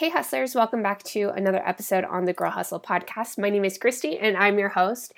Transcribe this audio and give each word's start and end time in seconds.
Hey, 0.00 0.08
hustlers, 0.08 0.54
welcome 0.54 0.82
back 0.82 1.02
to 1.02 1.28
another 1.28 1.60
episode 1.68 2.04
on 2.04 2.24
the 2.24 2.32
Girl 2.32 2.50
Hustle 2.50 2.80
podcast. 2.80 3.36
My 3.36 3.50
name 3.50 3.66
is 3.66 3.76
Christy 3.76 4.18
and 4.18 4.34
I'm 4.34 4.58
your 4.58 4.70
host. 4.70 5.12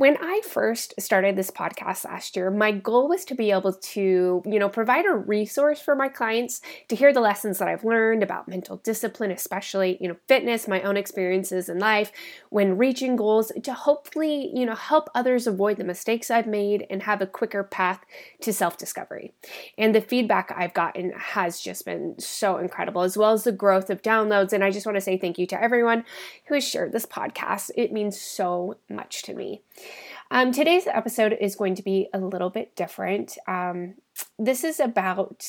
When 0.00 0.16
I 0.18 0.40
first 0.48 0.94
started 0.98 1.36
this 1.36 1.50
podcast 1.50 2.06
last 2.06 2.34
year, 2.34 2.50
my 2.50 2.72
goal 2.72 3.06
was 3.06 3.22
to 3.26 3.34
be 3.34 3.50
able 3.50 3.74
to, 3.74 4.42
you 4.46 4.58
know, 4.58 4.70
provide 4.70 5.04
a 5.04 5.12
resource 5.14 5.78
for 5.78 5.94
my 5.94 6.08
clients 6.08 6.62
to 6.88 6.96
hear 6.96 7.12
the 7.12 7.20
lessons 7.20 7.58
that 7.58 7.68
I've 7.68 7.84
learned 7.84 8.22
about 8.22 8.48
mental 8.48 8.78
discipline, 8.78 9.30
especially, 9.30 9.98
you 10.00 10.08
know, 10.08 10.16
fitness, 10.26 10.66
my 10.66 10.80
own 10.80 10.96
experiences 10.96 11.68
in 11.68 11.78
life 11.78 12.12
when 12.48 12.78
reaching 12.78 13.14
goals 13.14 13.52
to 13.62 13.74
hopefully, 13.74 14.50
you 14.54 14.64
know, 14.64 14.74
help 14.74 15.10
others 15.14 15.46
avoid 15.46 15.76
the 15.76 15.84
mistakes 15.84 16.30
I've 16.30 16.46
made 16.46 16.86
and 16.88 17.02
have 17.02 17.20
a 17.20 17.26
quicker 17.26 17.62
path 17.62 18.00
to 18.40 18.54
self-discovery. 18.54 19.34
And 19.76 19.94
the 19.94 20.00
feedback 20.00 20.50
I've 20.56 20.72
gotten 20.72 21.12
has 21.12 21.60
just 21.60 21.84
been 21.84 22.18
so 22.18 22.56
incredible 22.56 23.02
as 23.02 23.18
well 23.18 23.34
as 23.34 23.44
the 23.44 23.52
growth 23.52 23.90
of 23.90 24.00
downloads 24.00 24.54
and 24.54 24.64
I 24.64 24.70
just 24.70 24.86
want 24.86 24.96
to 24.96 25.02
say 25.02 25.18
thank 25.18 25.38
you 25.38 25.46
to 25.48 25.62
everyone 25.62 26.06
who 26.46 26.54
has 26.54 26.66
shared 26.66 26.92
this 26.92 27.04
podcast. 27.04 27.70
It 27.76 27.92
means 27.92 28.18
so 28.18 28.78
much 28.88 29.24
to 29.24 29.34
me. 29.34 29.60
Um, 30.30 30.52
today's 30.52 30.86
episode 30.86 31.36
is 31.40 31.56
going 31.56 31.74
to 31.74 31.82
be 31.82 32.08
a 32.14 32.18
little 32.18 32.50
bit 32.50 32.76
different. 32.76 33.36
Um, 33.48 33.94
this 34.38 34.62
is 34.62 34.78
about 34.78 35.44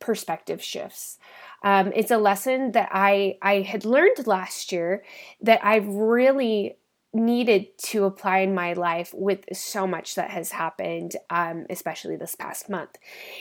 perspective 0.00 0.60
shifts. 0.60 1.18
Um, 1.62 1.92
it's 1.94 2.10
a 2.10 2.18
lesson 2.18 2.72
that 2.72 2.88
I 2.92 3.38
I 3.40 3.60
had 3.60 3.84
learned 3.84 4.26
last 4.26 4.72
year 4.72 5.04
that 5.40 5.64
I've 5.64 5.86
really 5.86 6.78
needed 7.14 7.66
to 7.76 8.04
apply 8.04 8.38
in 8.38 8.54
my 8.54 8.72
life 8.72 9.10
with 9.12 9.44
so 9.52 9.86
much 9.86 10.14
that 10.14 10.30
has 10.30 10.50
happened, 10.50 11.14
um, 11.28 11.66
especially 11.68 12.16
this 12.16 12.34
past 12.34 12.70
month. 12.70 12.96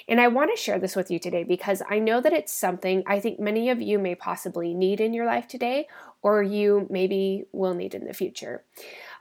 And 0.09 0.19
I 0.19 0.27
want 0.27 0.51
to 0.53 0.61
share 0.61 0.77
this 0.77 0.95
with 0.95 1.09
you 1.09 1.19
today 1.19 1.45
because 1.45 1.81
I 1.89 1.99
know 1.99 2.19
that 2.19 2.33
it's 2.33 2.53
something 2.53 3.01
I 3.07 3.21
think 3.21 3.39
many 3.39 3.69
of 3.69 3.81
you 3.81 3.97
may 3.97 4.13
possibly 4.13 4.73
need 4.73 4.99
in 4.99 5.13
your 5.13 5.25
life 5.25 5.47
today, 5.47 5.87
or 6.21 6.43
you 6.43 6.85
maybe 6.89 7.45
will 7.53 7.73
need 7.73 7.95
in 7.95 8.05
the 8.05 8.13
future. 8.13 8.63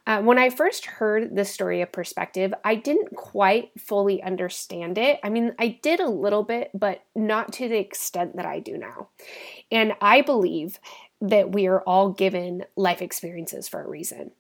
Uh, 0.07 0.23
when 0.23 0.39
I 0.39 0.51
first 0.51 0.87
heard 0.87 1.37
the 1.37 1.45
story 1.45 1.83
of 1.83 1.93
perspective, 1.93 2.53
I 2.65 2.75
didn't 2.75 3.15
quite 3.15 3.71
fully 3.79 4.23
understand 4.23 4.99
it. 4.99 5.21
I 5.23 5.29
mean, 5.29 5.55
I 5.59 5.79
did 5.83 6.01
a 6.01 6.09
little 6.09 6.43
bit, 6.43 6.71
but 6.75 7.03
not 7.15 7.53
to 7.55 7.69
the 7.69 7.79
extent 7.79 8.37
that 8.37 8.47
I 8.47 8.61
do 8.61 8.77
now. 8.77 9.09
And 9.71 9.93
I 10.01 10.23
believe 10.23 10.81
that 11.21 11.53
we 11.53 11.67
are 11.67 11.83
all 11.83 12.11
given 12.11 12.65
life 12.77 13.03
experiences 13.03 13.69
for 13.69 13.83
a 13.83 13.89
reason. 13.89 14.31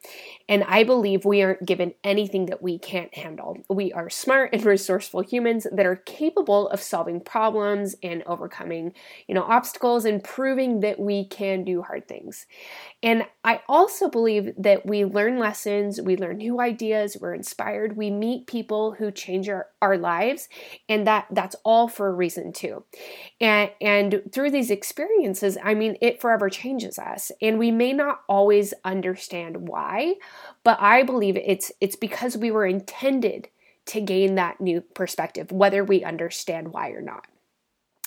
And 0.48 0.64
I 0.64 0.82
believe 0.82 1.24
we 1.26 1.42
aren't 1.42 1.66
given 1.66 1.92
anything 2.02 2.46
that 2.46 2.62
we 2.62 2.78
can't 2.78 3.14
handle. 3.14 3.58
We 3.68 3.92
are 3.92 4.08
smart 4.08 4.50
and 4.54 4.64
resourceful 4.64 5.20
humans 5.20 5.66
that 5.70 5.84
are 5.84 5.96
capable 5.96 6.68
of 6.70 6.80
solving 6.80 7.20
problems 7.20 7.96
and 8.02 8.22
overcoming, 8.24 8.94
you 9.28 9.34
know, 9.34 9.42
obstacles 9.42 10.06
and 10.06 10.24
proving 10.24 10.80
that 10.80 10.98
we 10.98 11.26
can 11.26 11.64
do 11.64 11.82
hard 11.82 12.08
things. 12.08 12.46
And 13.02 13.26
I 13.44 13.60
also 13.68 14.08
believe 14.08 14.52
that 14.56 14.86
we 14.86 15.04
learn 15.04 15.38
lessons, 15.38 16.00
we 16.00 16.16
learn 16.16 16.38
new 16.38 16.60
ideas, 16.60 17.16
we're 17.20 17.34
inspired, 17.34 17.96
we 17.96 18.10
meet 18.10 18.46
people 18.46 18.92
who 18.92 19.10
change 19.10 19.48
our, 19.50 19.68
our 19.82 19.98
lives, 19.98 20.48
and 20.88 21.06
that 21.06 21.26
that's 21.30 21.56
all 21.62 21.88
for 21.88 22.08
a 22.08 22.12
reason 22.12 22.52
too. 22.52 22.84
And 23.40 23.70
and 23.80 24.22
through 24.32 24.50
these 24.50 24.70
experiences, 24.70 25.58
I 25.62 25.74
mean, 25.74 25.96
it 26.00 26.20
forever 26.20 26.48
changes 26.48 26.69
us. 26.98 27.32
And 27.40 27.58
we 27.58 27.70
may 27.70 27.92
not 27.92 28.22
always 28.28 28.74
understand 28.84 29.68
why, 29.68 30.14
but 30.64 30.78
I 30.80 31.02
believe 31.02 31.36
it's 31.36 31.72
it's 31.80 31.96
because 31.96 32.36
we 32.36 32.50
were 32.50 32.66
intended 32.66 33.48
to 33.86 34.00
gain 34.00 34.36
that 34.36 34.60
new 34.60 34.80
perspective, 34.80 35.50
whether 35.50 35.82
we 35.82 36.04
understand 36.04 36.72
why 36.72 36.90
or 36.90 37.00
not. 37.00 37.26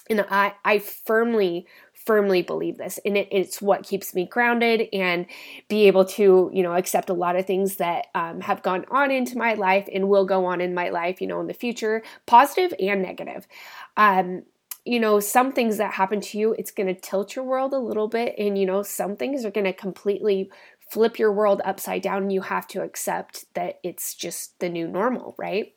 And 0.09 0.25
I, 0.30 0.53
I 0.66 0.80
firmly, 0.80 1.66
firmly 1.94 2.42
believe 2.42 2.78
this. 2.78 3.00
And 3.05 3.16
it, 3.16 3.30
it's 3.31 3.61
what 3.61 3.83
keeps 3.83 4.14
me 4.14 4.25
grounded 4.25 4.89
and 4.92 5.25
be 5.70 5.88
able 5.88 6.05
to, 6.05 6.52
you 6.53 6.61
know, 6.61 6.73
accept 6.73 7.09
a 7.09 7.14
lot 7.14 7.38
of 7.38 7.45
things 7.45 7.77
that 7.77 8.08
um, 8.14 8.42
have 8.42 8.61
gone 8.61 8.86
on 8.92 9.11
into 9.11 9.38
my 9.38 9.53
life 9.53 9.88
and 9.94 10.09
will 10.09 10.25
go 10.25 10.45
on 10.45 10.59
in 10.59 10.73
my 10.73 10.89
life, 10.89 11.21
you 11.21 11.27
know, 11.27 11.39
in 11.39 11.48
the 11.48 11.54
future, 11.54 12.04
positive 12.26 12.73
and 12.80 13.02
negative. 13.02 13.48
Um, 13.95 14.43
you 14.86 14.99
know, 14.99 15.20
some 15.20 15.52
things 15.52 15.77
that 15.77 15.94
happen 15.94 16.20
to 16.20 16.38
you, 16.38 16.55
it's 16.58 16.71
going 16.71 16.94
to 16.94 16.99
tilt 16.99 17.36
your 17.36 17.45
world 17.45 17.73
a 17.73 17.80
little 17.80 18.08
bit. 18.08 18.36
And, 18.38 18.58
you 18.58 18.66
know, 18.66 18.83
some 18.83 19.16
things 19.16 19.45
are 19.45 19.52
going 19.52 19.66
to 19.66 19.73
completely 19.73 20.52
flip 20.89 21.17
your 21.17 21.32
world 21.32 21.61
upside 21.64 22.02
down. 22.02 22.23
And 22.23 22.33
you 22.33 22.42
have 22.42 22.67
to 22.70 22.82
accept 22.82 23.45
that 23.54 23.80
it's 23.83 24.14
just 24.14 24.60
the 24.60 24.70
new 24.70 24.88
normal, 24.88 25.36
right? 25.38 25.73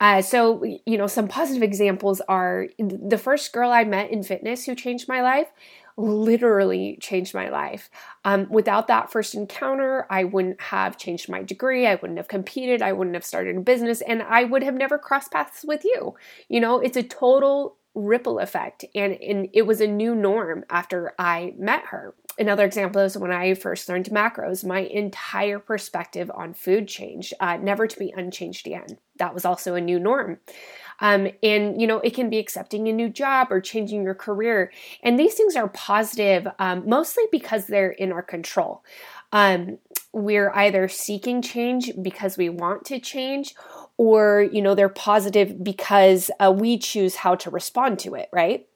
Uh, 0.00 0.22
so, 0.22 0.64
you 0.64 0.96
know, 0.96 1.06
some 1.06 1.28
positive 1.28 1.62
examples 1.62 2.20
are 2.22 2.68
the 2.78 3.18
first 3.18 3.52
girl 3.52 3.70
I 3.70 3.84
met 3.84 4.10
in 4.10 4.22
fitness 4.22 4.64
who 4.64 4.74
changed 4.74 5.06
my 5.08 5.20
life 5.20 5.48
literally 6.00 6.98
changed 7.00 7.34
my 7.34 7.48
life. 7.48 7.90
Um, 8.24 8.48
without 8.50 8.88
that 8.88 9.10
first 9.10 9.34
encounter, 9.34 10.06
I 10.10 10.24
wouldn't 10.24 10.60
have 10.60 10.96
changed 10.96 11.28
my 11.28 11.42
degree, 11.42 11.86
I 11.86 11.96
wouldn't 11.96 12.18
have 12.18 12.28
competed, 12.28 12.82
I 12.82 12.92
wouldn't 12.92 13.14
have 13.14 13.24
started 13.24 13.56
a 13.56 13.60
business, 13.60 14.00
and 14.02 14.22
I 14.22 14.44
would 14.44 14.62
have 14.62 14.74
never 14.74 14.98
crossed 14.98 15.32
paths 15.32 15.64
with 15.64 15.84
you. 15.84 16.14
You 16.48 16.60
know, 16.60 16.80
it's 16.80 16.96
a 16.96 17.02
total 17.02 17.76
ripple 17.94 18.38
effect, 18.38 18.84
and, 18.94 19.14
and 19.14 19.48
it 19.52 19.62
was 19.62 19.80
a 19.80 19.86
new 19.86 20.14
norm 20.14 20.64
after 20.70 21.12
I 21.18 21.54
met 21.58 21.86
her. 21.86 22.14
Another 22.38 22.64
example 22.64 23.02
is 23.02 23.18
when 23.18 23.32
I 23.32 23.54
first 23.54 23.88
learned 23.88 24.06
macros, 24.06 24.64
my 24.64 24.80
entire 24.80 25.58
perspective 25.58 26.30
on 26.34 26.54
food 26.54 26.88
changed, 26.88 27.34
uh, 27.40 27.56
never 27.56 27.86
to 27.86 27.98
be 27.98 28.14
unchanged 28.16 28.66
again. 28.66 28.98
That 29.18 29.34
was 29.34 29.44
also 29.44 29.74
a 29.74 29.80
new 29.80 29.98
norm. 29.98 30.38
Um, 31.00 31.28
and, 31.42 31.80
you 31.80 31.86
know, 31.86 31.98
it 31.98 32.14
can 32.14 32.30
be 32.30 32.38
accepting 32.38 32.88
a 32.88 32.92
new 32.92 33.08
job 33.08 33.48
or 33.50 33.60
changing 33.60 34.04
your 34.04 34.14
career. 34.14 34.70
And 35.02 35.18
these 35.18 35.34
things 35.34 35.56
are 35.56 35.68
positive 35.68 36.46
um, 36.58 36.88
mostly 36.88 37.24
because 37.32 37.66
they're 37.66 37.90
in 37.90 38.12
our 38.12 38.22
control. 38.22 38.84
Um, 39.32 39.78
we're 40.12 40.50
either 40.52 40.88
seeking 40.88 41.40
change 41.40 41.92
because 42.02 42.36
we 42.36 42.48
want 42.48 42.84
to 42.86 42.98
change 42.98 43.54
or, 44.00 44.48
you 44.50 44.62
know, 44.62 44.74
they're 44.74 44.88
positive 44.88 45.62
because 45.62 46.30
uh, 46.40 46.50
we 46.50 46.78
choose 46.78 47.16
how 47.16 47.34
to 47.34 47.50
respond 47.50 47.98
to 47.98 48.14
it, 48.14 48.30
right? 48.32 48.66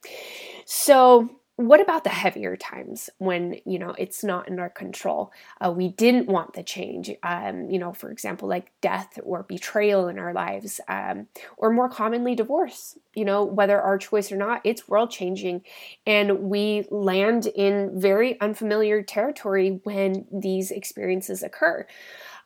So, 0.67 1.31
what 1.57 1.81
about 1.81 2.05
the 2.05 2.11
heavier 2.11 2.57
times 2.57 3.09
when 3.19 3.61
you 3.65 3.79
know 3.79 3.95
it's 3.97 4.25
not 4.25 4.49
in 4.49 4.59
our 4.59 4.69
control? 4.69 5.33
Uh, 5.61 5.71
we 5.71 5.89
didn't 5.89 6.27
want 6.27 6.53
the 6.53 6.65
change 6.65 7.13
um, 7.23 7.71
you 7.71 7.79
know 7.79 7.93
for 7.93 8.11
example 8.11 8.49
like 8.49 8.73
death 8.81 9.21
or 9.23 9.45
betrayal 9.45 10.09
in 10.09 10.19
our 10.19 10.33
lives 10.35 10.81
um, 10.89 11.29
or 11.57 11.71
more 11.71 11.89
commonly 11.89 12.35
divorce 12.35 12.99
you 13.15 13.25
know 13.25 13.45
whether 13.45 13.81
our 13.81 13.99
choice 13.99 14.33
or 14.33 14.37
not 14.37 14.63
it's 14.65 14.89
world 14.89 15.13
changing. 15.13 15.63
And 16.05 16.41
we 16.41 16.89
land 16.91 17.47
in 17.47 17.93
very 17.95 18.39
unfamiliar 18.41 19.03
territory 19.05 19.81
when 19.85 20.27
these 20.33 20.73
experiences 20.73 21.45
occur. 21.45 21.87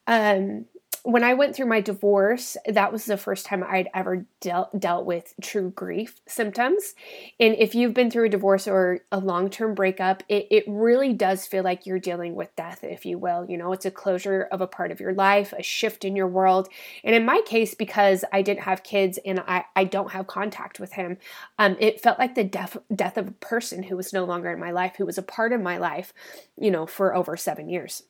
Um, 0.07 0.67
when 1.03 1.25
I 1.25 1.35
went 1.35 1.55
through 1.55 1.67
my 1.67 1.81
divorce, 1.81 2.57
that 2.67 2.93
was 2.93 3.05
the 3.05 3.17
first 3.17 3.47
time 3.47 3.65
I'd 3.67 3.89
ever 3.95 4.27
dealt 4.41 4.79
dealt 4.79 5.07
with 5.07 5.35
true 5.43 5.71
grief 5.71 6.21
symptoms. 6.27 6.95
And 7.39 7.55
if 7.59 7.75
you've 7.75 7.95
been 7.95 8.11
through 8.11 8.27
a 8.27 8.31
divorce 8.31 8.67
or 8.67 9.01
a 9.13 9.19
long 9.19 9.51
term 9.51 9.75
breakup, 9.75 10.23
it, 10.29 10.47
it 10.51 10.65
really 10.67 11.13
does 11.13 11.47
feel 11.47 11.63
like 11.63 11.87
you're 11.87 11.99
dealing 11.99 12.35
with 12.35 12.55
death, 12.57 12.83
if 12.83 13.07
you 13.07 13.19
will. 13.19 13.47
You 13.49 13.57
know, 13.57 13.73
it's 13.73 13.87
a 13.87 13.91
closure 13.91 14.49
of 14.51 14.61
a 14.61 14.67
part 14.67 14.91
of 14.91 15.01
your 15.01 15.15
life, 15.15 15.53
a 15.53 15.63
shift 15.63 16.05
in 16.05 16.17
your 16.17 16.29
world. 16.29 16.69
And 17.05 17.15
in 17.15 17.25
my 17.25 17.43
case, 17.47 17.75
because 17.75 18.25
I 18.33 18.43
didn't 18.43 18.63
have 18.63 18.83
kids 18.83 19.19
and 19.25 19.41
I, 19.47 19.65
I 19.77 19.85
don't 19.85 20.13
have 20.13 20.27
contact 20.27 20.81
with 20.81 20.93
him, 20.93 21.19
um, 21.59 21.77
it 21.81 22.01
felt 22.01 22.19
like 22.19 22.35
the 22.35 22.45
death 22.45 22.77
death 22.95 23.17
of 23.17 23.29
a 23.29 23.33
person 23.33 23.85
who 23.85 23.97
was 23.97 24.13
no 24.13 24.25
longer 24.25 24.51
in 24.51 24.59
my 24.59 24.71
life, 24.71 24.97
who 24.97 25.07
was 25.07 25.19
a 25.19 25.23
part 25.23 25.53
of 25.53 25.61
my 25.61 25.79
life, 25.79 26.13
you 26.57 26.71
know, 26.71 26.87
for 26.87 27.15
over 27.15 27.37
seven 27.37 27.69
years 27.69 28.03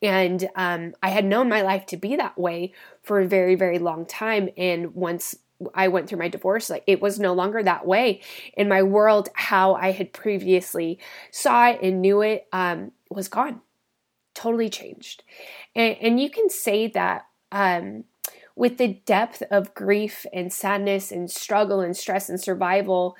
and 0.00 0.48
um, 0.54 0.94
I 1.02 1.10
had 1.10 1.24
known 1.24 1.48
my 1.48 1.62
life 1.62 1.86
to 1.86 1.96
be 1.96 2.16
that 2.16 2.38
way 2.38 2.72
for 3.02 3.20
a 3.20 3.26
very, 3.26 3.54
very 3.54 3.78
long 3.78 4.06
time. 4.06 4.48
And 4.56 4.94
once 4.94 5.36
I 5.74 5.88
went 5.88 6.08
through 6.08 6.18
my 6.18 6.28
divorce, 6.28 6.70
like 6.70 6.84
it 6.86 7.00
was 7.00 7.18
no 7.18 7.32
longer 7.32 7.62
that 7.62 7.86
way. 7.86 8.20
In 8.56 8.68
my 8.68 8.82
world, 8.82 9.28
how 9.34 9.74
I 9.74 9.92
had 9.92 10.12
previously 10.12 10.98
saw 11.30 11.68
it 11.68 11.80
and 11.82 12.00
knew 12.00 12.22
it 12.22 12.46
um, 12.52 12.92
was 13.10 13.28
gone, 13.28 13.60
totally 14.34 14.68
changed. 14.68 15.24
And, 15.74 15.96
and 16.00 16.20
you 16.20 16.30
can 16.30 16.48
say 16.50 16.88
that 16.88 17.26
um, 17.50 18.04
with 18.54 18.78
the 18.78 19.00
depth 19.06 19.42
of 19.50 19.74
grief 19.74 20.26
and 20.32 20.52
sadness 20.52 21.10
and 21.10 21.30
struggle 21.30 21.80
and 21.80 21.96
stress 21.96 22.28
and 22.28 22.40
survival 22.40 23.16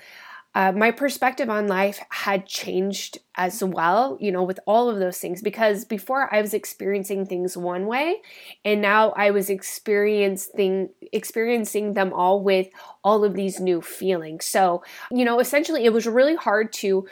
uh, 0.55 0.71
my 0.73 0.91
perspective 0.91 1.49
on 1.49 1.67
life 1.67 2.01
had 2.11 2.47
changed 2.47 3.19
as 3.37 3.65
well, 3.65 4.19
you 4.21 4.31
know, 4.31 4.43
with 4.43 4.61
all 4.67 4.91
of 4.91 4.99
those 4.99 5.19
things 5.19 5.41
because 5.41 5.87
before 5.87 6.33
I 6.35 6.43
was 6.43 6.53
experiencing 6.53 7.25
things 7.25 7.57
one 7.57 7.87
way 7.87 8.21
and 8.65 8.83
now 8.83 9.11
I 9.13 9.31
was 9.31 9.49
experiencing 9.49 10.91
experiencing 11.13 11.95
them 11.95 12.13
all 12.13 12.43
with 12.43 12.69
all 13.03 13.25
of 13.25 13.35
these 13.35 13.61
new 13.61 13.81
feelings. 13.81 14.45
So, 14.45 14.83
you 15.11 15.25
know, 15.25 15.41
essentially 15.41 15.87
it 15.87 15.93
was 15.93 16.07
really 16.07 16.37
hard 16.37 16.73
to 16.75 17.07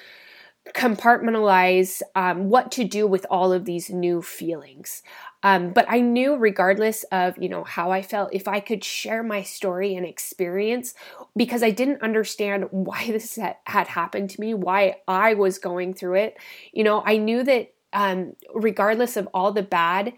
compartmentalize 0.69 2.03
um, 2.15 2.51
what 2.51 2.71
to 2.73 2.85
do 2.85 3.07
with 3.07 3.27
all 3.31 3.53
of 3.53 3.65
these 3.65 3.91
new 3.91 4.23
feelings. 4.23 5.03
Um, 5.43 5.73
but 5.73 5.87
I 5.89 6.01
knew, 6.01 6.37
regardless 6.37 7.05
of 7.05 7.39
you 7.39 7.49
know 7.49 7.65
how 7.65 7.91
I 7.91 8.03
felt, 8.03 8.35
if 8.35 8.47
I 8.47 8.61
could 8.61 8.85
share 8.85 9.23
my 9.23 9.43
story 9.43 9.95
and 9.95 10.05
experience, 10.05 10.95
because 11.35 11.63
I 11.63 11.71
didn't 11.71 12.03
understand 12.03 12.69
why 12.71 13.07
this 13.07 13.37
had 13.37 13.87
happened 13.89 14.31
to 14.31 14.41
me, 14.41 14.55
why 14.55 14.97
I 15.09 15.35
was 15.35 15.59
going 15.59 15.95
through 15.95 16.17
it. 16.17 16.37
You 16.73 16.85
know, 16.85 17.03
I 17.05 17.17
knew 17.17 17.43
that 17.43 17.73
um, 17.93 18.37
regardless 18.55 19.17
of 19.17 19.29
all 19.33 19.53
the 19.53 19.63
bad, 19.63 20.13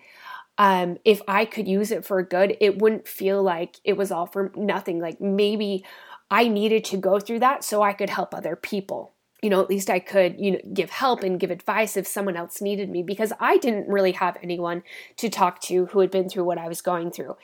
um, 0.58 0.98
if 1.04 1.22
I 1.26 1.44
could 1.44 1.66
use 1.66 1.90
it 1.90 2.04
for 2.04 2.22
good, 2.22 2.56
it 2.60 2.78
wouldn't 2.78 3.08
feel 3.08 3.42
like 3.42 3.76
it 3.84 3.96
was 3.96 4.10
all 4.10 4.26
for 4.26 4.52
nothing. 4.54 5.00
Like 5.00 5.20
maybe 5.20 5.84
I 6.30 6.48
needed 6.48 6.84
to 6.86 6.96
go 6.96 7.18
through 7.20 7.40
that 7.40 7.64
so 7.64 7.80
I 7.80 7.92
could 7.92 8.10
help 8.10 8.34
other 8.34 8.56
people 8.56 9.12
you 9.42 9.50
know, 9.50 9.60
at 9.60 9.68
least 9.68 9.90
I 9.90 9.98
could, 9.98 10.38
you 10.38 10.52
know, 10.52 10.58
give 10.72 10.88
help 10.88 11.24
and 11.24 11.38
give 11.38 11.50
advice 11.50 11.96
if 11.96 12.06
someone 12.06 12.36
else 12.36 12.62
needed 12.62 12.88
me 12.88 13.02
because 13.02 13.32
I 13.40 13.58
didn't 13.58 13.88
really 13.88 14.12
have 14.12 14.38
anyone 14.40 14.84
to 15.16 15.28
talk 15.28 15.60
to 15.62 15.86
who 15.86 15.98
had 15.98 16.12
been 16.12 16.28
through 16.28 16.44
what 16.44 16.58
I 16.58 16.68
was 16.68 16.80
going 16.80 17.10
through. 17.10 17.36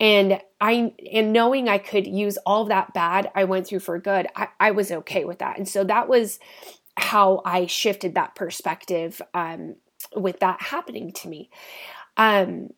And 0.00 0.40
I 0.60 0.92
and 1.12 1.32
knowing 1.32 1.68
I 1.68 1.78
could 1.78 2.08
use 2.08 2.36
all 2.38 2.64
that 2.66 2.92
bad 2.92 3.30
I 3.36 3.44
went 3.44 3.68
through 3.68 3.80
for 3.80 3.98
good, 4.00 4.26
I, 4.34 4.48
I 4.58 4.70
was 4.72 4.90
okay 4.90 5.24
with 5.24 5.38
that. 5.38 5.56
And 5.56 5.68
so 5.68 5.84
that 5.84 6.08
was 6.08 6.40
how 6.96 7.40
I 7.44 7.66
shifted 7.66 8.16
that 8.16 8.34
perspective 8.34 9.22
um, 9.32 9.76
with 10.16 10.40
that 10.40 10.60
happening 10.60 11.12
to 11.12 11.28
me. 11.28 11.50
Um, 12.16 12.70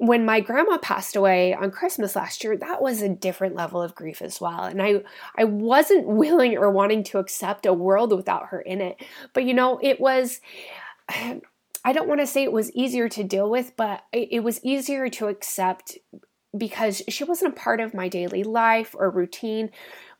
when 0.00 0.24
my 0.24 0.40
grandma 0.40 0.78
passed 0.78 1.14
away 1.14 1.52
on 1.52 1.70
Christmas 1.70 2.16
last 2.16 2.42
year, 2.42 2.56
that 2.56 2.80
was 2.80 3.02
a 3.02 3.08
different 3.08 3.54
level 3.54 3.82
of 3.82 3.94
grief 3.94 4.22
as 4.22 4.40
well. 4.40 4.62
And 4.62 4.82
I 4.82 5.02
I 5.36 5.44
wasn't 5.44 6.06
willing 6.22 6.56
or 6.56 6.70
wanting 6.70 7.04
to 7.04 7.18
accept 7.18 7.66
a 7.66 7.74
world 7.74 8.16
without 8.16 8.46
her 8.46 8.60
in 8.60 8.80
it. 8.80 8.96
But 9.34 9.44
you 9.44 9.52
know, 9.52 9.78
it 9.82 10.00
was 10.00 10.40
I 11.82 11.94
don't 11.94 12.08
want 12.08 12.20
to 12.20 12.26
say 12.26 12.42
it 12.42 12.52
was 12.52 12.72
easier 12.72 13.08
to 13.08 13.24
deal 13.24 13.48
with, 13.48 13.74
but 13.76 14.02
it 14.12 14.42
was 14.42 14.62
easier 14.62 15.08
to 15.10 15.28
accept 15.28 15.96
because 16.56 17.02
she 17.08 17.24
wasn't 17.24 17.54
a 17.54 17.60
part 17.60 17.80
of 17.80 17.94
my 17.94 18.08
daily 18.08 18.42
life 18.42 18.94
or 18.98 19.08
routine 19.08 19.70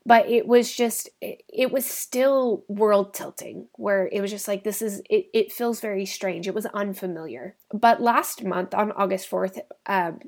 but 0.05 0.29
it 0.29 0.47
was 0.47 0.73
just 0.73 1.09
it, 1.21 1.71
was 1.71 1.85
still 1.85 2.63
world 2.67 3.13
tilting 3.13 3.67
where 3.73 4.09
it 4.11 4.21
was 4.21 4.31
just 4.31 4.47
like 4.47 4.63
this 4.63 4.81
is 4.81 5.01
it, 5.09 5.27
it 5.33 5.51
feels 5.51 5.79
very 5.79 6.05
strange. 6.05 6.47
It 6.47 6.55
was 6.55 6.65
unfamiliar. 6.67 7.55
But 7.73 8.01
last 8.01 8.43
month 8.43 8.73
on 8.73 8.91
august 8.93 9.29
4th 9.29 9.59
um, 9.85 10.19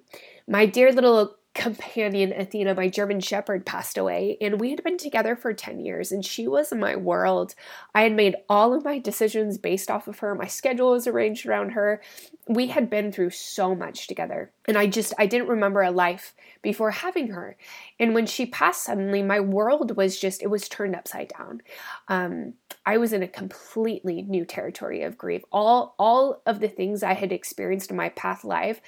my 0.47 0.65
dear 0.65 0.91
little 0.91 1.35
companion 1.53 2.33
Athena, 2.33 2.73
my 2.73 2.89
German 2.89 3.19
Shepherd, 3.19 3.65
passed 3.65 3.97
away, 3.97 4.37
and 4.41 4.59
we 4.59 4.71
had 4.71 4.83
been 4.83 4.97
together 4.97 5.35
for 5.35 5.53
10 5.53 5.79
years, 5.79 6.11
and 6.11 6.25
she 6.25 6.47
was 6.47 6.73
my 6.73 6.95
world. 6.95 7.53
I 7.93 8.01
had 8.01 8.13
made 8.13 8.35
all 8.49 8.73
of 8.73 8.83
my 8.83 8.97
decisions 8.97 9.57
based 9.59 9.91
off 9.91 10.07
of 10.07 10.19
her, 10.19 10.33
my 10.33 10.47
schedule 10.47 10.91
was 10.91 11.05
arranged 11.05 11.45
around 11.45 11.71
her. 11.71 12.01
We 12.47 12.67
had 12.67 12.89
been 12.89 13.11
through 13.11 13.29
so 13.31 13.75
much 13.75 14.07
together, 14.07 14.51
and 14.67 14.77
I 14.77 14.87
just 14.87 15.13
I 15.19 15.27
didn't 15.27 15.47
remember 15.47 15.83
a 15.83 15.91
life 15.91 16.33
before 16.61 16.91
having 16.91 17.27
her. 17.29 17.55
And 17.99 18.15
when 18.15 18.25
she 18.25 18.45
passed 18.45 18.83
suddenly, 18.83 19.21
my 19.21 19.39
world 19.39 19.95
was 19.95 20.19
just 20.19 20.41
it 20.41 20.47
was 20.47 20.67
turned 20.67 20.95
upside 20.95 21.31
down. 21.37 21.61
Um, 22.07 22.53
I 22.85 22.97
was 22.97 23.13
in 23.13 23.23
a 23.23 23.27
completely 23.27 24.23
new 24.23 24.43
territory 24.43 25.03
of 25.03 25.17
grief. 25.17 25.43
All 25.51 25.93
all 25.99 26.41
of 26.45 26.59
the 26.59 26.67
things 26.67 27.03
I 27.03 27.13
had 27.13 27.31
experienced 27.31 27.91
in 27.91 27.97
my 27.97 28.09
past 28.09 28.43
life 28.43 28.81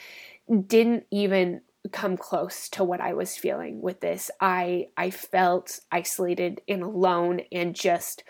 didn't 0.67 1.05
even 1.11 1.61
come 1.89 2.17
close 2.17 2.69
to 2.69 2.83
what 2.83 3.01
I 3.01 3.13
was 3.13 3.37
feeling 3.37 3.81
with 3.81 4.01
this. 4.01 4.31
I 4.39 4.87
I 4.97 5.09
felt 5.09 5.79
isolated 5.91 6.61
and 6.67 6.83
alone 6.83 7.41
and 7.51 7.75
just 7.75 8.23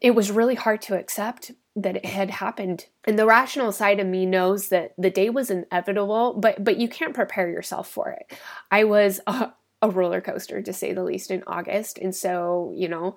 it 0.00 0.14
was 0.14 0.30
really 0.30 0.54
hard 0.54 0.80
to 0.82 0.98
accept 0.98 1.52
that 1.76 1.96
it 1.96 2.06
had 2.06 2.30
happened. 2.30 2.86
And 3.04 3.18
the 3.18 3.26
rational 3.26 3.72
side 3.72 4.00
of 4.00 4.06
me 4.06 4.26
knows 4.26 4.68
that 4.68 4.94
the 4.98 5.10
day 5.10 5.30
was 5.30 5.50
inevitable, 5.50 6.34
but 6.34 6.62
but 6.62 6.78
you 6.78 6.88
can't 6.88 7.14
prepare 7.14 7.48
yourself 7.48 7.88
for 7.88 8.10
it. 8.10 8.38
I 8.70 8.84
was 8.84 9.20
a, 9.26 9.52
a 9.82 9.90
roller 9.90 10.20
coaster 10.20 10.60
to 10.62 10.72
say 10.72 10.92
the 10.92 11.04
least 11.04 11.30
in 11.30 11.42
August, 11.46 11.98
and 11.98 12.14
so, 12.14 12.72
you 12.74 12.88
know, 12.88 13.14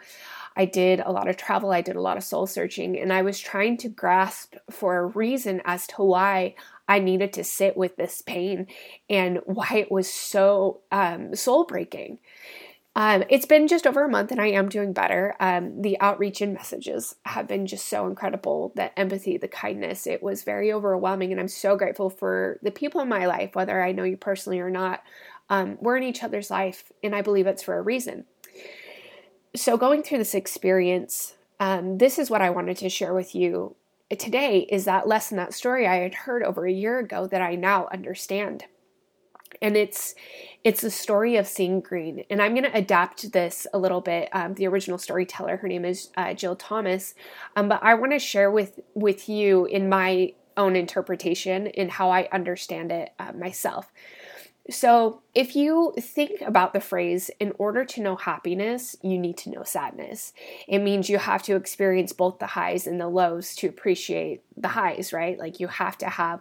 I 0.56 0.66
did 0.66 1.00
a 1.00 1.12
lot 1.12 1.28
of 1.28 1.38
travel, 1.38 1.72
I 1.72 1.82
did 1.82 1.96
a 1.96 2.02
lot 2.02 2.18
of 2.18 2.24
soul 2.24 2.46
searching, 2.48 3.00
and 3.00 3.12
I 3.12 3.22
was 3.22 3.40
trying 3.40 3.78
to 3.78 3.90
grasp 3.90 4.56
for 4.70 4.98
a 4.98 5.06
reason 5.08 5.62
as 5.66 5.88
to 5.88 6.04
why 6.04 6.56
I 6.88 7.00
needed 7.00 7.34
to 7.34 7.44
sit 7.44 7.76
with 7.76 7.96
this 7.96 8.22
pain 8.22 8.68
and 9.10 9.40
why 9.46 9.68
it 9.78 9.92
was 9.92 10.12
so 10.12 10.82
um, 10.92 11.36
soul 11.36 11.66
breaking. 11.66 12.20
Um, 12.96 13.24
it's 13.30 13.48
been 13.48 13.68
just 13.68 13.88
over 13.88 14.04
a 14.04 14.10
month 14.10 14.32
and 14.32 14.40
I 14.40 14.48
am 14.52 14.70
doing 14.70 14.94
better. 14.94 15.36
Um, 15.40 15.82
the 15.82 16.00
outreach 16.00 16.42
and 16.42 16.54
messages 16.54 17.16
have 17.26 17.48
been 17.48 17.66
just 17.66 17.88
so 17.88 18.06
incredible. 18.06 18.72
The 18.76 18.98
empathy, 19.00 19.38
the 19.38 19.48
kindness, 19.48 20.06
it 20.06 20.22
was 20.22 20.44
very 20.44 20.72
overwhelming. 20.72 21.32
And 21.32 21.42
I'm 21.42 21.48
so 21.48 21.76
grateful 21.76 22.12
for 22.12 22.60
the 22.62 22.70
people 22.70 23.02
in 23.02 23.10
my 23.10 23.26
life, 23.26 23.56
whether 23.56 23.82
I 23.82 23.94
know 23.94 24.04
you 24.04 24.16
personally 24.16 24.60
or 24.60 24.70
not. 24.70 25.02
Um, 25.54 25.78
we're 25.80 25.98
in 25.98 26.04
each 26.04 26.24
other's 26.24 26.50
life, 26.50 26.92
and 27.04 27.16
I 27.16 27.22
believe 27.22 27.46
it's 27.46 27.62
for 27.62 27.78
a 27.78 27.82
reason. 27.84 28.26
So, 29.56 29.78
going 29.78 30.02
through 30.02 30.18
this 30.18 30.34
experience, 30.34 31.36
um, 31.60 32.00
this 32.00 32.18
is 32.18 32.32
what 32.32 32.42
I 32.42 32.50
wanted 32.50 32.78
to 32.78 32.90
share 32.90 33.14
with 33.14 33.36
you 33.36 33.76
today 34.10 34.62
is 34.72 34.86
that 34.86 35.08
lesson, 35.08 35.38
that 35.38 35.54
story 35.54 35.86
I 35.86 35.98
had 35.98 36.16
heard 36.16 36.42
over 36.42 36.66
a 36.66 36.72
year 36.72 36.98
ago 36.98 37.28
that 37.28 37.44
I 37.44 37.54
now 37.54 37.88
understand. 37.94 38.66
And 39.62 39.78
it's 39.78 40.16
it's 40.64 40.82
the 40.82 40.90
story 40.90 41.36
of 41.36 41.46
seeing 41.46 41.82
green, 41.82 42.26
and 42.32 42.42
I'm 42.42 42.56
going 42.56 42.64
to 42.64 42.76
adapt 42.76 43.32
this 43.32 43.68
a 43.76 43.78
little 43.78 44.02
bit. 44.02 44.30
Um, 44.34 44.56
the 44.56 44.66
original 44.66 44.98
storyteller, 44.98 45.58
her 45.58 45.68
name 45.68 45.86
is 45.86 46.10
uh, 46.18 46.34
Jill 46.34 46.56
Thomas, 46.56 47.14
um, 47.56 47.70
but 47.70 47.80
I 47.84 47.94
want 47.94 48.14
to 48.14 48.20
share 48.20 48.50
with 48.50 48.80
with 48.96 49.30
you 49.30 49.66
in 49.66 49.88
my 49.88 50.34
own 50.58 50.76
interpretation 50.76 51.68
and 51.68 51.92
how 51.92 52.10
I 52.10 52.28
understand 52.32 52.92
it 52.92 53.12
uh, 53.20 53.34
myself. 53.34 53.92
So, 54.70 55.22
if 55.36 55.58
you 55.58 55.94
think 56.00 56.40
about 56.40 56.72
the 56.72 56.80
phrase, 56.80 57.30
in 57.38 57.52
order 57.58 57.84
to 57.84 58.02
know 58.02 58.16
happiness, 58.16 58.96
you 59.02 59.20
need 59.20 59.36
to 59.40 59.50
know 59.50 59.64
sadness, 59.64 60.32
it 60.70 60.80
means 60.80 61.10
you 61.10 61.18
have 61.18 61.44
to 61.44 61.58
experience 61.58 62.14
both 62.14 62.40
the 62.40 62.48
highs 62.48 62.88
and 62.88 63.00
the 63.00 63.10
lows 63.10 63.56
to 63.56 63.68
appreciate 63.68 64.42
the 64.56 64.70
highs, 64.70 65.12
right? 65.12 65.38
Like 65.38 65.60
you 65.60 65.68
have 65.68 65.98
to 65.98 66.08
have 66.08 66.40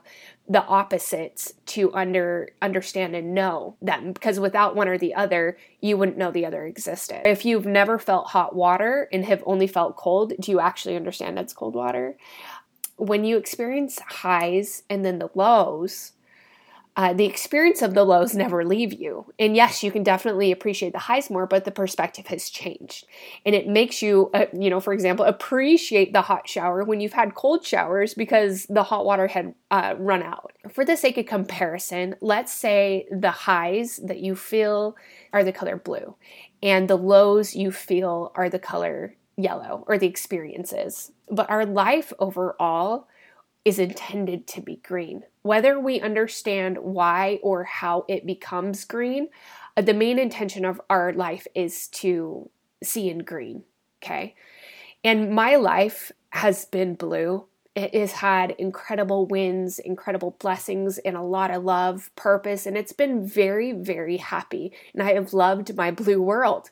the 0.48 0.62
opposites 0.64 1.54
to 1.66 1.92
under 1.94 2.50
understand 2.60 3.16
and 3.16 3.34
know 3.34 3.76
them 3.82 4.12
because 4.12 4.38
without 4.38 4.76
one 4.76 4.86
or 4.86 4.98
the 4.98 5.14
other, 5.14 5.56
you 5.80 5.96
wouldn't 5.96 6.18
know 6.18 6.30
the 6.30 6.46
other 6.46 6.64
existed. 6.64 7.22
If 7.26 7.44
you've 7.44 7.66
never 7.66 7.98
felt 7.98 8.28
hot 8.28 8.54
water 8.54 9.08
and 9.12 9.24
have 9.24 9.42
only 9.46 9.66
felt 9.66 9.96
cold, 9.96 10.34
do 10.38 10.52
you 10.52 10.60
actually 10.60 10.94
understand 10.94 11.40
it's 11.40 11.52
cold 11.52 11.74
water? 11.74 12.16
When 12.96 13.24
you 13.24 13.36
experience 13.36 13.98
highs 13.98 14.84
and 14.88 15.04
then 15.04 15.18
the 15.18 15.30
lows, 15.34 16.12
uh, 16.94 17.14
the 17.14 17.24
experience 17.24 17.80
of 17.80 17.94
the 17.94 18.04
lows 18.04 18.34
never 18.34 18.64
leave 18.64 18.92
you. 18.92 19.32
And 19.38 19.56
yes, 19.56 19.82
you 19.82 19.90
can 19.90 20.02
definitely 20.02 20.52
appreciate 20.52 20.92
the 20.92 20.98
highs 20.98 21.30
more, 21.30 21.46
but 21.46 21.64
the 21.64 21.70
perspective 21.70 22.26
has 22.26 22.50
changed. 22.50 23.06
And 23.46 23.54
it 23.54 23.66
makes 23.66 24.02
you, 24.02 24.30
uh, 24.34 24.46
you 24.52 24.68
know, 24.68 24.78
for 24.78 24.92
example, 24.92 25.24
appreciate 25.24 26.12
the 26.12 26.20
hot 26.20 26.46
shower 26.46 26.84
when 26.84 27.00
you've 27.00 27.14
had 27.14 27.34
cold 27.34 27.64
showers 27.64 28.12
because 28.12 28.66
the 28.66 28.82
hot 28.82 29.06
water 29.06 29.26
had 29.26 29.54
uh, 29.70 29.94
run 29.98 30.22
out. 30.22 30.52
For 30.70 30.84
the 30.84 30.96
sake 30.96 31.16
of 31.16 31.24
comparison, 31.24 32.14
let's 32.20 32.52
say 32.52 33.06
the 33.10 33.30
highs 33.30 33.98
that 34.04 34.20
you 34.20 34.36
feel 34.36 34.94
are 35.32 35.44
the 35.44 35.52
color 35.52 35.78
blue, 35.78 36.16
and 36.62 36.88
the 36.88 36.98
lows 36.98 37.54
you 37.54 37.72
feel 37.72 38.32
are 38.34 38.50
the 38.50 38.58
color 38.58 39.16
yellow, 39.36 39.82
or 39.88 39.96
the 39.96 40.06
experiences. 40.06 41.10
But 41.30 41.48
our 41.48 41.64
life 41.64 42.12
overall 42.18 43.08
is 43.64 43.78
intended 43.78 44.46
to 44.48 44.60
be 44.60 44.76
green. 44.76 45.22
Whether 45.42 45.78
we 45.78 46.00
understand 46.00 46.78
why 46.78 47.40
or 47.42 47.64
how 47.64 48.04
it 48.08 48.26
becomes 48.26 48.84
green, 48.84 49.28
uh, 49.76 49.82
the 49.82 49.94
main 49.94 50.18
intention 50.18 50.64
of 50.64 50.80
our 50.88 51.12
life 51.12 51.46
is 51.54 51.88
to 51.88 52.48
see 52.82 53.08
in 53.08 53.18
green. 53.18 53.64
Okay. 54.02 54.34
And 55.04 55.30
my 55.30 55.56
life 55.56 56.12
has 56.30 56.64
been 56.64 56.94
blue. 56.94 57.46
It 57.74 57.94
has 57.94 58.12
had 58.12 58.50
incredible 58.52 59.26
wins, 59.26 59.78
incredible 59.78 60.36
blessings, 60.38 60.98
and 60.98 61.16
a 61.16 61.22
lot 61.22 61.50
of 61.50 61.64
love, 61.64 62.10
purpose, 62.16 62.66
and 62.66 62.76
it's 62.76 62.92
been 62.92 63.26
very, 63.26 63.72
very 63.72 64.18
happy. 64.18 64.72
And 64.92 65.02
I 65.02 65.14
have 65.14 65.32
loved 65.32 65.74
my 65.74 65.90
blue 65.90 66.20
world. 66.20 66.70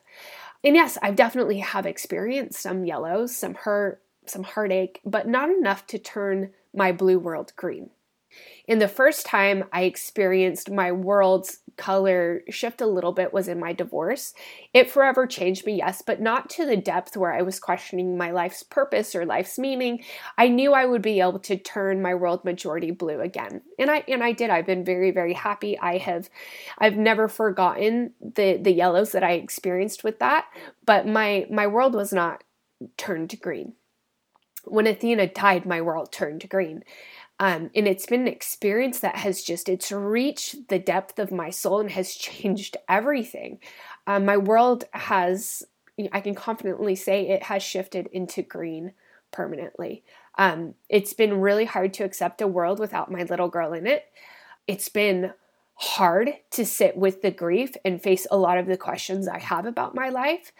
And 0.63 0.75
yes, 0.75 0.97
I 1.01 1.11
definitely 1.11 1.57
have 1.59 1.87
experienced 1.87 2.61
some 2.61 2.85
yellows, 2.85 3.35
some 3.35 3.55
hurt, 3.55 4.03
some 4.27 4.43
heartache, 4.43 5.01
but 5.03 5.27
not 5.27 5.49
enough 5.49 5.87
to 5.87 5.97
turn 5.97 6.51
my 6.73 6.91
blue 6.91 7.17
world 7.17 7.51
green. 7.55 7.89
In 8.67 8.79
the 8.79 8.87
first 8.87 9.25
time 9.25 9.65
I 9.71 9.83
experienced 9.83 10.71
my 10.71 10.91
world's 10.91 11.59
color 11.77 12.43
shift 12.49 12.81
a 12.81 12.85
little 12.85 13.13
bit 13.13 13.33
was 13.33 13.47
in 13.47 13.59
my 13.59 13.73
divorce. 13.73 14.33
It 14.73 14.91
forever 14.91 15.25
changed 15.25 15.65
me, 15.65 15.77
yes, 15.77 16.01
but 16.05 16.21
not 16.21 16.49
to 16.51 16.65
the 16.65 16.77
depth 16.77 17.17
where 17.17 17.33
I 17.33 17.41
was 17.41 17.59
questioning 17.59 18.17
my 18.17 18.31
life's 18.31 18.61
purpose 18.61 19.15
or 19.15 19.25
life's 19.25 19.57
meaning. 19.57 20.03
I 20.37 20.47
knew 20.49 20.73
I 20.73 20.85
would 20.85 21.01
be 21.01 21.19
able 21.21 21.39
to 21.39 21.57
turn 21.57 22.01
my 22.01 22.13
world 22.13 22.45
majority 22.45 22.91
blue 22.91 23.21
again. 23.21 23.61
And 23.79 23.89
I 23.89 24.03
and 24.07 24.23
I 24.23 24.33
did. 24.33 24.49
I've 24.49 24.65
been 24.65 24.85
very 24.85 25.11
very 25.11 25.33
happy. 25.33 25.79
I 25.79 25.97
have 25.97 26.29
I've 26.77 26.97
never 26.97 27.27
forgotten 27.27 28.13
the 28.19 28.57
the 28.57 28.73
yellows 28.73 29.11
that 29.13 29.23
I 29.23 29.33
experienced 29.33 30.03
with 30.03 30.19
that, 30.19 30.45
but 30.85 31.07
my 31.07 31.47
my 31.49 31.67
world 31.67 31.95
was 31.95 32.13
not 32.13 32.43
turned 32.97 33.39
green. 33.41 33.73
when 34.65 34.87
Athena 34.87 35.27
died, 35.27 35.65
my 35.65 35.81
world 35.81 36.11
turned 36.11 36.47
green. 36.49 36.83
Um, 37.41 37.71
and 37.75 37.87
it's 37.87 38.05
been 38.05 38.21
an 38.21 38.27
experience 38.27 38.99
that 38.99 39.15
has 39.15 39.41
just 39.41 39.67
it's 39.67 39.91
reached 39.91 40.69
the 40.69 40.77
depth 40.77 41.17
of 41.17 41.31
my 41.31 41.49
soul 41.49 41.79
and 41.79 41.89
has 41.89 42.13
changed 42.15 42.77
everything. 42.87 43.59
Um, 44.07 44.25
my 44.25 44.37
world 44.37 44.85
has 44.93 45.63
i 46.13 46.21
can 46.21 46.33
confidently 46.33 46.95
say 46.95 47.27
it 47.27 47.43
has 47.43 47.61
shifted 47.61 48.07
into 48.13 48.41
green 48.41 48.93
permanently. 49.31 50.03
Um, 50.37 50.75
it's 50.87 51.13
been 51.13 51.41
really 51.41 51.65
hard 51.65 51.93
to 51.95 52.03
accept 52.03 52.41
a 52.41 52.47
world 52.47 52.79
without 52.79 53.11
my 53.11 53.23
little 53.23 53.49
girl 53.49 53.73
in 53.73 53.87
it. 53.87 54.05
It's 54.67 54.89
been 54.89 55.33
hard 55.75 56.31
to 56.51 56.63
sit 56.63 56.95
with 56.95 57.23
the 57.23 57.31
grief 57.31 57.75
and 57.83 58.01
face 58.01 58.27
a 58.29 58.37
lot 58.37 58.59
of 58.59 58.67
the 58.67 58.77
questions 58.77 59.27
i 59.27 59.39
have 59.39 59.65
about 59.65 59.95
my 59.95 60.09
life 60.09 60.51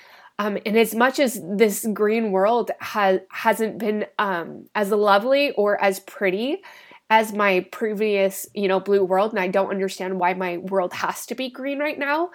um, 0.42 0.58
and 0.66 0.76
as 0.76 0.96
much 0.96 1.20
as 1.20 1.40
this 1.44 1.86
green 1.94 2.32
world 2.32 2.72
has 2.80 3.20
hasn't 3.30 3.78
been 3.78 4.08
um, 4.18 4.66
as 4.74 4.90
lovely 4.90 5.52
or 5.52 5.80
as 5.80 6.00
pretty 6.00 6.64
as 7.12 7.32
my 7.32 7.68
previous, 7.72 8.48
you 8.56 8.68
know, 8.68 8.80
blue 8.80 9.04
world, 9.04 9.32
and 9.32 9.40
I 9.40 9.50
don't 9.50 9.70
understand 9.70 10.20
why 10.20 10.34
my 10.34 10.58
world 10.58 10.94
has 10.94 11.28
to 11.28 11.36
be 11.36 11.52
green 11.52 11.78
right 11.78 12.00
now. 12.00 12.32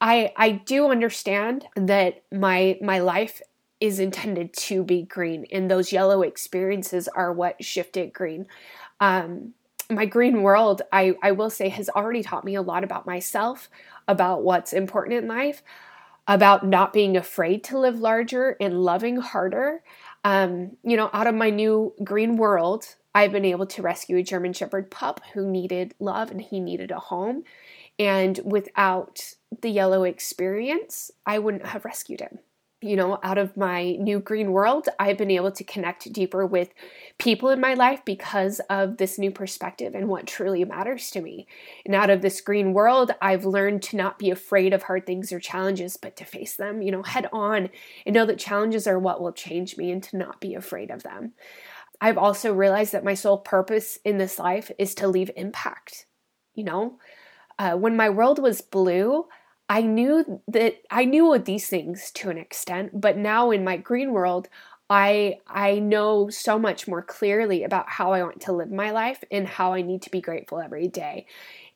I 0.00 0.32
I 0.36 0.50
do 0.50 0.90
understand 0.90 1.68
that 1.76 2.24
my 2.32 2.76
my 2.82 2.98
life 2.98 3.40
is 3.78 4.00
intended 4.00 4.52
to 4.54 4.82
be 4.82 5.04
green, 5.04 5.46
and 5.52 5.70
those 5.70 5.92
yellow 5.92 6.22
experiences 6.22 7.06
are 7.06 7.32
what 7.32 7.62
shifted 7.62 8.12
green. 8.12 8.46
Um, 8.98 9.54
my 9.88 10.06
green 10.06 10.42
world, 10.42 10.82
I, 10.92 11.14
I 11.22 11.32
will 11.32 11.50
say, 11.50 11.68
has 11.68 11.88
already 11.88 12.22
taught 12.24 12.44
me 12.44 12.56
a 12.56 12.62
lot 12.62 12.82
about 12.82 13.06
myself, 13.06 13.70
about 14.08 14.42
what's 14.42 14.72
important 14.72 15.22
in 15.22 15.28
life 15.28 15.62
about 16.28 16.64
not 16.64 16.92
being 16.92 17.16
afraid 17.16 17.64
to 17.64 17.78
live 17.78 17.98
larger 17.98 18.56
and 18.60 18.84
loving 18.84 19.16
harder. 19.16 19.82
Um, 20.22 20.76
you 20.84 20.96
know, 20.96 21.08
out 21.14 21.26
of 21.26 21.34
my 21.34 21.48
new 21.48 21.94
green 22.04 22.36
world, 22.36 22.96
I've 23.14 23.32
been 23.32 23.46
able 23.46 23.66
to 23.66 23.82
rescue 23.82 24.18
a 24.18 24.22
German 24.22 24.52
Shepherd 24.52 24.90
pup 24.90 25.22
who 25.32 25.50
needed 25.50 25.94
love 25.98 26.30
and 26.30 26.40
he 26.40 26.60
needed 26.60 26.90
a 26.90 27.00
home. 27.00 27.44
And 27.98 28.38
without 28.44 29.34
the 29.62 29.70
yellow 29.70 30.04
experience, 30.04 31.10
I 31.26 31.38
wouldn't 31.38 31.66
have 31.66 31.86
rescued 31.86 32.20
him 32.20 32.38
you 32.80 32.94
know, 32.94 33.18
out 33.24 33.38
of 33.38 33.56
my 33.56 33.96
new 33.98 34.20
green 34.20 34.52
world, 34.52 34.88
I've 35.00 35.18
been 35.18 35.32
able 35.32 35.50
to 35.50 35.64
connect 35.64 36.12
deeper 36.12 36.46
with 36.46 36.72
people 37.18 37.48
in 37.48 37.60
my 37.60 37.74
life 37.74 38.04
because 38.04 38.60
of 38.70 38.98
this 38.98 39.18
new 39.18 39.32
perspective 39.32 39.96
and 39.96 40.08
what 40.08 40.28
truly 40.28 40.64
matters 40.64 41.10
to 41.10 41.20
me. 41.20 41.48
And 41.84 41.92
out 41.92 42.08
of 42.08 42.22
this 42.22 42.40
green 42.40 42.72
world, 42.72 43.10
I've 43.20 43.44
learned 43.44 43.82
to 43.84 43.96
not 43.96 44.18
be 44.18 44.30
afraid 44.30 44.72
of 44.72 44.84
hard 44.84 45.06
things 45.06 45.32
or 45.32 45.40
challenges, 45.40 45.96
but 45.96 46.16
to 46.18 46.24
face 46.24 46.54
them, 46.54 46.80
you 46.80 46.92
know, 46.92 47.02
head 47.02 47.28
on 47.32 47.70
and 48.06 48.14
know 48.14 48.26
that 48.26 48.38
challenges 48.38 48.86
are 48.86 48.98
what 48.98 49.20
will 49.20 49.32
change 49.32 49.76
me 49.76 49.90
and 49.90 50.02
to 50.04 50.16
not 50.16 50.40
be 50.40 50.54
afraid 50.54 50.92
of 50.92 51.02
them. 51.02 51.32
I've 52.00 52.18
also 52.18 52.54
realized 52.54 52.92
that 52.92 53.02
my 53.02 53.14
sole 53.14 53.38
purpose 53.38 53.98
in 54.04 54.18
this 54.18 54.38
life 54.38 54.70
is 54.78 54.94
to 54.96 55.08
leave 55.08 55.32
impact. 55.36 56.06
You 56.54 56.62
know, 56.62 56.98
uh, 57.58 57.72
when 57.72 57.96
my 57.96 58.08
world 58.08 58.38
was 58.38 58.60
blue, 58.60 59.26
I 59.68 59.82
knew 59.82 60.40
that 60.48 60.76
I 60.90 61.04
knew 61.04 61.38
these 61.38 61.68
things 61.68 62.10
to 62.12 62.30
an 62.30 62.38
extent, 62.38 63.00
but 63.00 63.16
now 63.16 63.50
in 63.50 63.64
my 63.64 63.76
green 63.76 64.12
world, 64.12 64.48
I 64.88 65.38
I 65.46 65.78
know 65.78 66.30
so 66.30 66.58
much 66.58 66.88
more 66.88 67.02
clearly 67.02 67.64
about 67.64 67.88
how 67.88 68.12
I 68.12 68.22
want 68.22 68.40
to 68.42 68.52
live 68.52 68.70
my 68.70 68.90
life 68.90 69.22
and 69.30 69.46
how 69.46 69.74
I 69.74 69.82
need 69.82 70.02
to 70.02 70.10
be 70.10 70.20
grateful 70.20 70.60
every 70.60 70.88
day. 70.88 71.26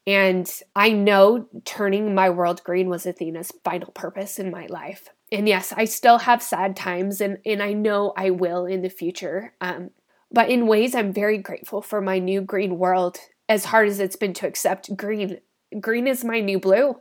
And 0.07 0.51
I 0.75 0.91
know 0.91 1.47
turning 1.65 2.15
my 2.15 2.31
world 2.31 2.65
green 2.65 2.89
was 2.89 3.07
Athena's 3.07 3.53
final 3.63 3.93
purpose 3.93 4.39
in 4.39 4.51
my 4.51 4.67
life. 4.67 5.09
And 5.31 5.49
yes, 5.49 5.73
I 5.77 5.85
still 5.85 6.19
have 6.19 6.43
sad 6.43 6.75
times 6.77 7.21
and, 7.21 7.39
and 7.47 7.63
I 7.63 7.73
know 7.73 8.13
I 8.17 8.31
will 8.31 8.67
in 8.67 8.83
the 8.83 8.91
future. 8.91 9.55
Um, 9.61 9.91
but 10.33 10.51
in 10.51 10.67
ways 10.67 10.95
I'm 10.95 11.13
very 11.13 11.39
grateful 11.39 11.83
for 11.83 12.01
my 12.01 12.19
new 12.19 12.41
green 12.41 12.79
world, 12.79 13.19
as 13.49 13.67
hard 13.67 13.89
as 13.89 14.01
it's 14.01 14.17
been 14.17 14.35
to 14.35 14.47
accept 14.47 14.97
green. 14.97 15.39
Green 15.81 16.07
is 16.07 16.25
my 16.25 16.41
new 16.41 16.59
blue. 16.59 16.97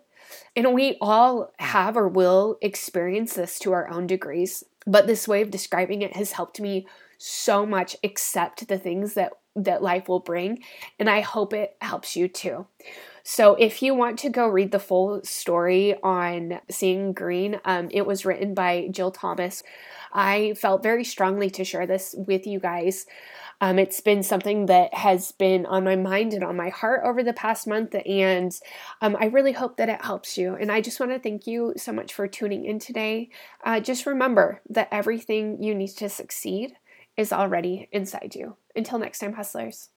And 0.56 0.74
we 0.74 0.98
all 1.02 1.52
have 1.60 1.98
or 1.98 2.08
will 2.08 2.58
experience 2.62 3.34
this 3.34 3.60
to 3.60 3.72
our 3.74 3.90
own 3.90 4.08
degrees. 4.08 4.64
But 4.86 5.08
this 5.08 5.28
way 5.28 5.42
of 5.42 5.52
describing 5.52 6.02
it 6.02 6.16
has 6.16 6.34
helped 6.34 6.60
me 6.60 6.88
so 7.18 7.66
much 7.66 7.96
accept 8.04 8.68
the 8.68 8.80
things 8.80 9.14
that 9.14 9.34
that 9.56 9.84
life 9.84 10.08
will 10.08 10.22
bring 10.22 10.64
and 10.98 11.10
I 11.10 11.20
hope 11.20 11.54
it 11.54 11.76
helps 11.82 12.16
you 12.16 12.30
too. 12.30 12.68
So, 13.24 13.56
if 13.56 13.82
you 13.82 13.94
want 13.94 14.20
to 14.20 14.30
go 14.30 14.48
read 14.48 14.72
the 14.72 14.80
full 14.80 15.22
story 15.24 15.96
on 16.02 16.60
Seeing 16.70 17.14
Green, 17.14 17.60
um, 17.66 17.90
it 17.92 18.06
was 18.06 18.26
written 18.26 18.54
by 18.54 18.88
Jill 18.92 19.12
Thomas. 19.12 19.64
I 20.12 20.54
felt 20.56 20.84
very 20.84 21.04
strongly 21.04 21.50
to 21.52 21.64
share 21.64 21.86
this 21.88 22.16
with 22.18 22.46
you 22.48 22.60
guys. 22.60 23.06
Um, 23.62 23.78
it's 23.78 24.02
been 24.02 24.24
something 24.24 24.66
that 24.66 24.94
has 24.94 25.32
been 25.34 25.66
on 25.68 25.84
my 25.84 25.96
mind 25.96 26.34
and 26.34 26.44
on 26.44 26.58
my 26.58 26.70
heart 26.70 27.02
over 27.06 27.24
the 27.24 27.34
past 27.34 27.68
month, 27.68 27.96
and 28.06 28.52
um, 29.02 29.16
I 29.20 29.26
really 29.26 29.52
hope 29.52 29.78
that 29.78 29.90
it 29.90 30.04
helps 30.04 30.38
you. 30.38 30.56
And 30.56 30.72
I 30.72 30.82
just 30.82 31.00
want 31.00 31.12
to 31.12 31.20
thank 31.20 31.46
you 31.46 31.74
so 31.78 31.92
much 31.92 32.14
for 32.14 32.28
tuning 32.28 32.66
in 32.66 32.80
today. 32.80 33.30
Uh, 33.64 33.80
just 33.80 34.06
remember 34.06 34.62
that 34.70 34.90
everything 34.92 35.62
you 35.62 35.76
need 35.76 35.90
to 35.98 36.10
succeed 36.10 36.74
is 37.18 37.32
already 37.32 37.88
inside 37.92 38.34
you. 38.36 38.56
Until 38.76 38.98
next 39.00 39.20
time, 39.20 39.34
hustlers. 39.34 39.90